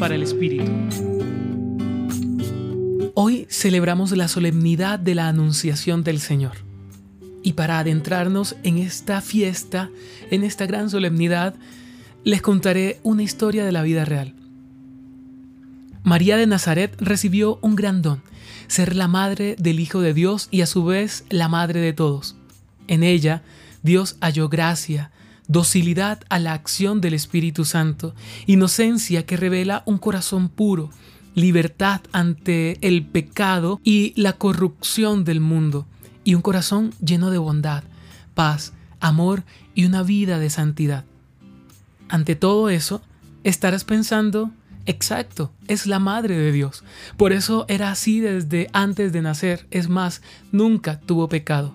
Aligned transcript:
para 0.00 0.14
el 0.14 0.22
espíritu. 0.22 0.72
Hoy 3.14 3.46
celebramos 3.50 4.10
la 4.12 4.28
solemnidad 4.28 4.98
de 4.98 5.14
la 5.14 5.28
Anunciación 5.28 6.02
del 6.02 6.20
Señor. 6.20 6.52
Y 7.42 7.52
para 7.52 7.78
adentrarnos 7.78 8.56
en 8.62 8.78
esta 8.78 9.20
fiesta, 9.20 9.90
en 10.30 10.42
esta 10.42 10.64
gran 10.64 10.88
solemnidad, 10.88 11.54
les 12.24 12.40
contaré 12.40 12.98
una 13.02 13.22
historia 13.22 13.62
de 13.62 13.72
la 13.72 13.82
vida 13.82 14.06
real. 14.06 14.34
María 16.02 16.38
de 16.38 16.46
Nazaret 16.46 16.96
recibió 16.98 17.58
un 17.60 17.76
gran 17.76 18.00
don, 18.00 18.22
ser 18.68 18.96
la 18.96 19.06
madre 19.06 19.54
del 19.58 19.80
Hijo 19.80 20.00
de 20.00 20.14
Dios 20.14 20.48
y 20.50 20.62
a 20.62 20.66
su 20.66 20.82
vez 20.82 21.24
la 21.28 21.48
madre 21.48 21.80
de 21.80 21.92
todos. 21.92 22.36
En 22.88 23.02
ella, 23.02 23.42
Dios 23.82 24.16
halló 24.22 24.48
gracia, 24.48 25.10
docilidad 25.50 26.20
a 26.28 26.38
la 26.38 26.52
acción 26.52 27.00
del 27.00 27.12
Espíritu 27.12 27.64
Santo, 27.64 28.14
inocencia 28.46 29.26
que 29.26 29.36
revela 29.36 29.82
un 29.84 29.98
corazón 29.98 30.48
puro, 30.48 30.90
libertad 31.34 32.02
ante 32.12 32.78
el 32.86 33.04
pecado 33.04 33.80
y 33.82 34.12
la 34.14 34.34
corrupción 34.34 35.24
del 35.24 35.40
mundo, 35.40 35.88
y 36.22 36.36
un 36.36 36.42
corazón 36.42 36.94
lleno 37.04 37.30
de 37.30 37.38
bondad, 37.38 37.82
paz, 38.34 38.74
amor 39.00 39.42
y 39.74 39.86
una 39.86 40.04
vida 40.04 40.38
de 40.38 40.50
santidad. 40.50 41.04
Ante 42.08 42.36
todo 42.36 42.70
eso, 42.70 43.02
estarás 43.42 43.82
pensando, 43.82 44.52
exacto, 44.86 45.50
es 45.66 45.88
la 45.88 45.98
Madre 45.98 46.38
de 46.38 46.52
Dios. 46.52 46.84
Por 47.16 47.32
eso 47.32 47.64
era 47.66 47.90
así 47.90 48.20
desde 48.20 48.68
antes 48.72 49.12
de 49.12 49.20
nacer, 49.20 49.66
es 49.72 49.88
más, 49.88 50.22
nunca 50.52 51.00
tuvo 51.00 51.28
pecado. 51.28 51.74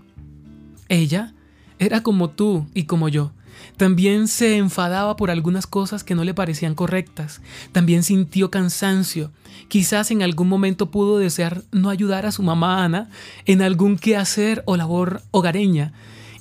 Ella 0.88 1.33
era 1.77 2.03
como 2.03 2.30
tú 2.30 2.67
y 2.73 2.83
como 2.83 3.09
yo, 3.09 3.33
también 3.77 4.27
se 4.27 4.58
enfadaba 4.58 5.16
por 5.16 5.32
algunas 5.32 5.68
cosas 5.68 6.04
que 6.04 6.16
no 6.16 6.23
le 6.23 6.34
parecían 6.34 6.76
correctas. 6.76 7.41
También 7.72 8.04
sintió 8.04 8.52
cansancio. 8.52 9.31
Quizás 9.67 10.12
en 10.12 10.22
algún 10.22 10.47
momento 10.47 10.92
pudo 10.92 11.17
desear 11.17 11.64
no 11.72 11.89
ayudar 11.89 12.25
a 12.25 12.31
su 12.31 12.44
mamá 12.44 12.84
Ana 12.84 13.09
en 13.45 13.62
algún 13.62 13.97
quehacer 13.97 14.64
o 14.66 14.78
labor 14.78 15.22
hogareña. 15.31 15.94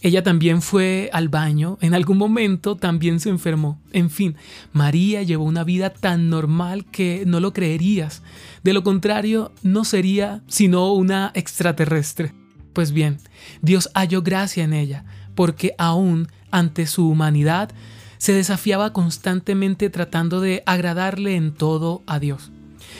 Ella 0.04 0.22
también 0.22 0.60
fue 0.60 1.08
al 1.14 1.30
baño, 1.30 1.78
en 1.80 1.94
algún 1.94 2.18
momento 2.18 2.76
también 2.76 3.20
se 3.20 3.30
enfermó. 3.30 3.80
En 3.90 4.10
fin, 4.10 4.36
María 4.74 5.22
llevó 5.22 5.44
una 5.44 5.64
vida 5.64 5.88
tan 5.88 6.28
normal 6.28 6.84
que 6.84 7.24
no 7.26 7.40
lo 7.40 7.54
creerías. 7.54 8.22
De 8.62 8.74
lo 8.74 8.82
contrario, 8.82 9.50
no 9.62 9.84
sería 9.86 10.42
sino 10.46 10.92
una 10.92 11.32
extraterrestre. 11.34 12.43
Pues 12.74 12.92
bien, 12.92 13.18
Dios 13.62 13.88
halló 13.94 14.22
gracia 14.22 14.64
en 14.64 14.74
ella, 14.74 15.04
porque 15.34 15.74
aún 15.78 16.28
ante 16.54 16.86
su 16.86 17.08
humanidad, 17.08 17.70
se 18.18 18.32
desafiaba 18.32 18.92
constantemente 18.92 19.90
tratando 19.90 20.40
de 20.40 20.62
agradarle 20.66 21.34
en 21.34 21.52
todo 21.52 22.04
a 22.06 22.20
Dios. 22.20 22.52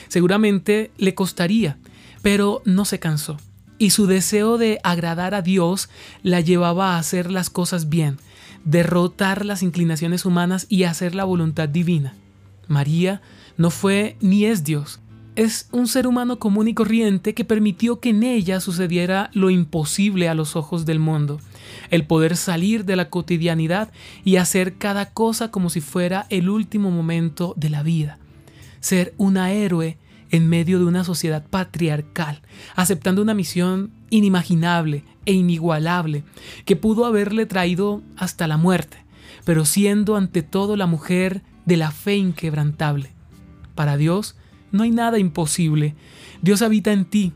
Seguramente 0.09 0.91
le 0.99 1.15
costaría, 1.15 1.79
pero 2.21 2.63
no 2.65 2.85
se 2.85 2.99
cansó. 2.99 3.37
Y 3.79 3.91
su 3.91 4.09
deseo 4.09 4.59
de 4.59 4.81
agradar 4.83 5.37
a 5.37 5.43
Dios 5.43 5.89
la 6.25 6.41
llevaba 6.41 6.95
a 6.95 6.99
hacer 6.99 7.31
las 7.31 7.49
cosas 7.49 7.89
bien, 7.89 8.19
derrotar 8.65 9.45
las 9.45 9.63
inclinaciones 9.63 10.25
humanas 10.25 10.67
y 10.69 10.83
hacer 10.83 11.15
la 11.15 11.23
voluntad 11.23 11.69
divina. 11.69 12.15
María 12.67 13.23
no 13.57 13.71
fue 13.71 14.17
ni 14.21 14.47
es 14.47 14.65
Dios, 14.65 14.99
es 15.37 15.69
un 15.73 15.89
ser 15.89 16.07
humano 16.07 16.39
común 16.39 16.69
y 16.69 16.75
corriente 16.75 17.35
que 17.35 17.45
permitió 17.45 17.99
que 17.99 18.11
en 18.11 18.23
ella 18.23 18.61
sucediera 18.61 19.31
lo 19.33 19.51
imposible 19.51 20.29
a 20.29 20.35
los 20.35 20.55
ojos 20.55 20.87
del 20.87 21.01
mundo, 21.01 21.41
el 21.91 22.07
poder 22.07 22.37
salir 22.37 22.85
de 22.85 22.97
la 22.97 23.11
cotidianidad 23.11 23.91
y 24.25 24.37
hacer 24.37 24.77
cada 24.77 25.11
cosa 25.11 25.51
como 25.51 25.71
si 25.71 25.81
fuera 25.81 26.27
el 26.31 26.49
último 26.49 26.91
momento 26.91 27.55
de 27.57 27.71
la 27.71 27.83
vida, 27.83 28.19
ser 28.81 29.15
una 29.17 29.53
héroe 29.53 29.99
en 30.31 30.49
medio 30.49 30.79
de 30.79 30.85
una 30.85 31.05
sociedad 31.05 31.45
patriarcal, 31.49 32.41
aceptando 32.77 33.23
una 33.23 33.35
misión 33.35 33.91
inimaginable 34.11 35.05
e 35.27 35.33
inigualable 35.33 36.23
que 36.65 36.77
pudo 36.77 37.07
haberle 37.07 37.47
traído 37.47 38.03
hasta 38.17 38.47
la 38.47 38.57
muerte, 38.57 38.99
pero 39.45 39.65
siendo 39.65 40.17
ante 40.17 40.43
todo 40.43 40.77
la 40.77 40.87
mujer 40.87 41.43
de 41.67 41.77
la 41.77 41.91
fe 41.91 42.17
inquebrantable. 42.17 43.11
Para 43.75 43.97
Dios, 43.97 44.37
no 44.75 44.83
hay 44.83 44.91
nada 44.91 45.21
imposible. 45.21 45.95
Dios 46.43 46.61
habita 46.61 46.93
en 46.93 47.05
ti. 47.05 47.33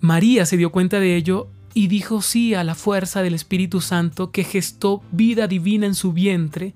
María 0.00 0.46
se 0.46 0.56
dio 0.56 0.70
cuenta 0.70 1.00
de 1.00 1.16
ello 1.16 1.48
y 1.74 1.88
dijo 1.88 2.22
sí 2.22 2.54
a 2.54 2.62
la 2.62 2.76
fuerza 2.76 3.22
del 3.22 3.34
Espíritu 3.34 3.80
Santo 3.80 4.30
que 4.30 4.44
gestó 4.44 5.02
vida 5.10 5.48
divina 5.48 5.84
en 5.84 5.96
su 5.96 6.12
vientre 6.12 6.74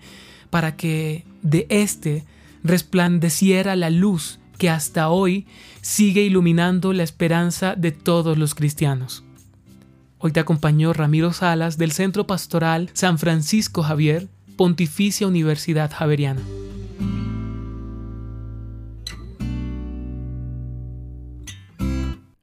para 0.50 0.76
que 0.76 1.24
de 1.42 1.66
éste 1.70 2.24
resplandeciera 2.64 3.76
la 3.76 3.90
luz 3.90 4.40
que 4.58 4.68
hasta 4.68 5.10
hoy 5.10 5.46
sigue 5.80 6.22
iluminando 6.22 6.92
la 6.92 7.04
esperanza 7.04 7.76
de 7.76 7.92
todos 7.92 8.36
los 8.38 8.56
cristianos. 8.56 9.22
Hoy 10.18 10.32
te 10.32 10.40
acompañó 10.40 10.92
Ramiro 10.92 11.32
Salas 11.32 11.78
del 11.78 11.92
Centro 11.92 12.26
Pastoral 12.26 12.90
San 12.94 13.18
Francisco 13.18 13.84
Javier, 13.84 14.26
Pontificia 14.56 15.28
Universidad 15.28 15.92
Javeriana. 15.92 16.40